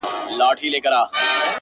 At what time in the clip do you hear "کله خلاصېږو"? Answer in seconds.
0.85-1.47